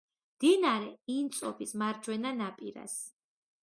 [0.35, 3.01] მდინარე ინწობის მარჯვენა ნაპირას.